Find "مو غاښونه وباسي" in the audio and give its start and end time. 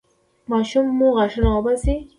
0.97-1.95